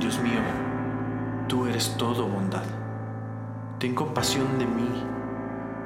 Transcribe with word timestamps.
Dios 0.00 0.18
mío, 0.22 0.40
tú 1.46 1.66
eres 1.66 1.94
todo 1.98 2.26
bondad. 2.26 2.64
Ten 3.78 3.94
compasión 3.94 4.58
de 4.58 4.64
mí. 4.64 4.88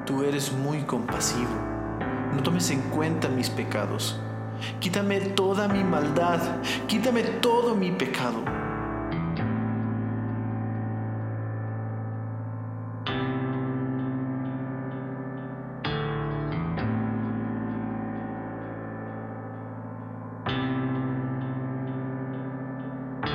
Tú 0.06 0.22
eres 0.22 0.52
muy 0.52 0.82
compasivo. 0.82 1.50
No 2.32 2.40
tomes 2.40 2.70
en 2.70 2.80
cuenta 2.82 3.28
mis 3.28 3.50
pecados. 3.50 4.20
Quítame 4.78 5.18
toda 5.20 5.66
mi 5.66 5.82
maldad. 5.82 6.40
Quítame 6.86 7.24
todo 7.24 7.74
mi 7.74 7.90
pecado. 7.90 8.44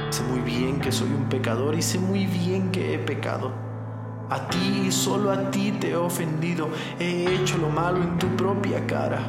Sé 0.09 0.23
muy 0.23 0.39
bien 0.39 0.79
que 0.79 0.91
soy 0.91 1.09
un 1.09 1.29
pecador 1.29 1.75
y 1.75 1.83
sé 1.83 1.99
muy 1.99 2.25
bien 2.25 2.71
que 2.71 2.95
he 2.95 2.99
pecado. 2.99 3.51
A 4.29 4.47
ti 4.47 4.85
y 4.87 4.91
solo 4.91 5.31
a 5.31 5.51
ti 5.51 5.71
te 5.71 5.91
he 5.91 5.95
ofendido, 5.95 6.69
he 6.99 7.35
hecho 7.35 7.57
lo 7.57 7.69
malo 7.69 8.01
en 8.01 8.17
tu 8.17 8.27
propia 8.35 8.85
cara. 8.87 9.19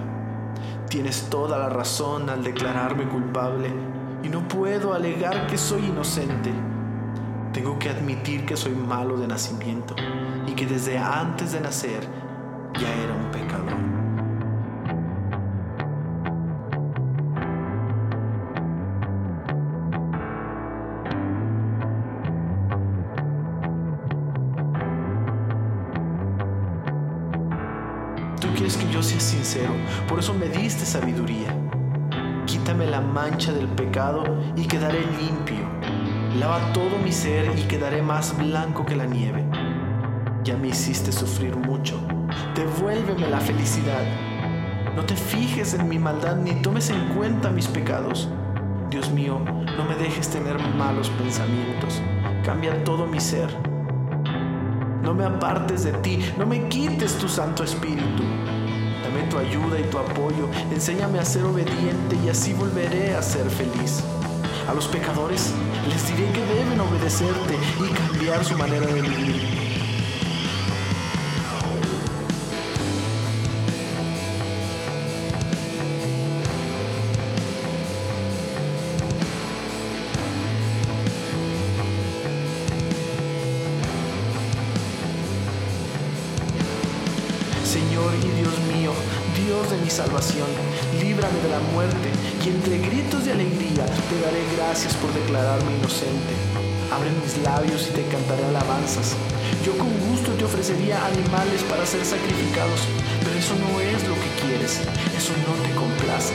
Tienes 0.89 1.29
toda 1.29 1.59
la 1.59 1.69
razón 1.69 2.30
al 2.30 2.43
declararme 2.43 3.05
culpable 3.05 3.70
y 4.23 4.29
no 4.29 4.47
puedo 4.48 4.95
alegar 4.95 5.47
que 5.47 5.59
soy 5.59 5.87
inocente. 5.87 6.51
Tengo 7.53 7.78
que 7.78 7.91
admitir 7.91 8.47
que 8.47 8.56
soy 8.56 8.73
malo 8.73 9.19
de 9.19 9.27
nacimiento 9.27 9.95
y 10.47 10.53
que 10.53 10.67
desde 10.67 10.98
antes 10.98 11.53
de 11.53 11.61
nacer 11.61 12.06
ya 12.78 12.95
era 12.95 13.20
Tú 28.41 28.48
quieres 28.55 28.78
que 28.78 28.91
yo 28.91 29.02
sea 29.02 29.20
sincero, 29.20 29.70
por 30.08 30.19
eso 30.19 30.33
me 30.33 30.48
diste 30.48 30.86
sabiduría. 30.86 31.55
Quítame 32.46 32.86
la 32.86 33.02
mancha 33.02 33.52
del 33.52 33.69
pecado 33.69 34.24
y 34.56 34.66
quedaré 34.66 35.00
limpio. 35.00 35.69
Lava 36.38 36.72
todo 36.72 36.98
mi 37.05 37.12
ser 37.12 37.52
y 37.58 37.62
quedaré 37.64 38.00
más 38.00 38.36
blanco 38.38 38.86
que 38.86 38.96
la 38.96 39.05
nieve. 39.05 39.44
Ya 40.42 40.56
me 40.56 40.68
hiciste 40.68 41.12
sufrir 41.12 41.55
mucho. 41.55 42.00
Devuélveme 42.55 43.28
la 43.28 43.41
felicidad. 43.41 44.05
No 44.96 45.05
te 45.05 45.16
fijes 45.16 45.74
en 45.74 45.86
mi 45.86 45.98
maldad 45.98 46.36
ni 46.36 46.52
tomes 46.62 46.88
en 46.88 47.08
cuenta 47.14 47.50
mis 47.50 47.68
pecados. 47.68 48.28
Dios 48.88 49.11
mío, 49.11 49.38
no 49.77 49.84
me 49.84 49.94
dejes 49.96 50.30
tener 50.30 50.58
malos 50.77 51.11
pensamientos. 51.11 52.00
Cambia 52.42 52.83
todo 52.84 53.06
mi 53.06 53.20
ser. 53.20 53.70
No 55.03 55.15
me 55.15 55.25
apartes 55.25 55.84
de 55.84 55.93
ti, 55.93 56.19
no 56.37 56.45
me 56.47 56.69
quites 56.69 57.15
tu 57.15 57.27
Santo 57.27 57.65
Espíritu. 57.65 58.23
Dame 59.03 59.23
tu 59.31 59.39
ayuda 59.39 59.81
y 59.81 59.84
tu 59.84 59.98
apoyo, 59.98 60.48
enséñame 60.70 61.19
a 61.19 61.25
ser 61.25 61.45
obediente 61.45 62.17
y 62.25 62.29
así 62.29 62.53
volveré 62.53 63.15
a 63.15 63.23
ser 63.23 63.48
feliz. 63.48 64.03
A 64.69 64.75
los 64.75 64.87
pecadores 64.89 65.53
les 65.89 66.07
diré 66.07 66.31
que 66.33 66.45
deben 66.45 66.81
obedecerte 66.81 67.57
y 67.81 67.92
cambiar 67.92 68.45
su 68.45 68.57
manera 68.59 68.87
de 68.87 69.01
vivir. 69.01 69.50
Señor 87.70 88.11
y 88.19 88.42
Dios 88.42 88.58
mío, 88.75 88.91
Dios 89.39 89.70
de 89.70 89.79
mi 89.79 89.89
salvación, 89.89 90.51
líbrame 90.98 91.39
de 91.39 91.51
la 91.55 91.61
muerte 91.70 92.11
y 92.45 92.48
entre 92.48 92.79
gritos 92.79 93.25
de 93.25 93.31
alegría 93.31 93.86
te 93.86 94.17
daré 94.19 94.42
gracias 94.58 94.92
por 94.95 95.14
declararme 95.14 95.79
inocente. 95.79 96.35
Abre 96.91 97.14
mis 97.23 97.39
labios 97.47 97.86
y 97.86 97.95
te 97.95 98.03
cantaré 98.11 98.42
alabanzas. 98.42 99.14
Yo 99.63 99.79
con 99.79 99.86
gusto 100.11 100.33
te 100.35 100.47
ofrecería 100.47 100.98
animales 100.98 101.63
para 101.70 101.86
ser 101.86 102.05
sacrificados, 102.05 102.91
pero 103.23 103.39
eso 103.39 103.55
no 103.55 103.79
es 103.79 104.03
lo 104.03 104.19
que 104.19 104.30
quieres, 104.42 104.83
eso 105.14 105.30
no 105.47 105.55
te 105.63 105.70
complace. 105.70 106.35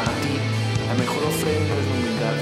Para 0.00 0.16
ti, 0.24 0.32
la 0.88 0.94
mejor 0.96 1.28
ofrenda 1.28 1.76
es 1.76 1.84
la 1.84 1.92
humildad. 1.92 2.36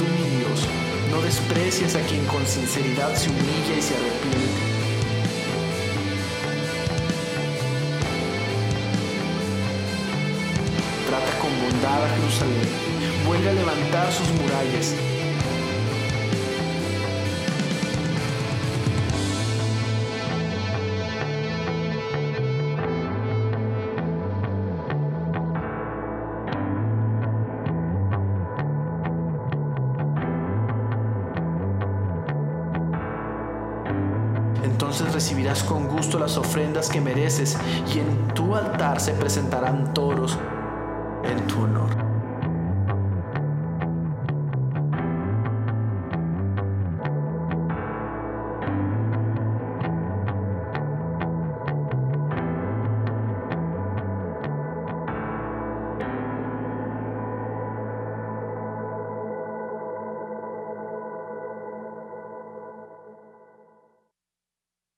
Tú, 0.00 0.08
mi 0.08 0.40
Dios, 0.40 0.64
no 1.12 1.20
desprecias 1.20 1.96
a 1.96 2.00
quien 2.08 2.24
con 2.32 2.40
sinceridad 2.46 3.12
se 3.14 3.28
humilla 3.28 3.76
y 3.76 3.82
se 3.84 3.92
arrepiente. 3.92 4.65
Trata 11.06 11.38
con 11.38 11.50
bondad 11.60 12.04
a 12.04 12.08
Jerusalén. 12.16 12.68
Vuelve 13.24 13.50
a 13.50 13.52
levantar 13.52 14.12
sus 14.12 14.28
murallas. 14.32 14.94
Entonces 34.64 35.12
recibirás 35.12 35.62
con 35.62 35.86
gusto 35.86 36.18
las 36.18 36.36
ofrendas 36.36 36.88
que 36.88 37.00
mereces 37.00 37.56
y 37.94 38.00
en 38.00 38.28
tu 38.34 38.56
altar 38.56 39.00
se 39.00 39.12
presentarán 39.12 39.94
toros 39.94 40.36
en 41.28 41.46
tu 41.46 41.62
honor. 41.62 42.05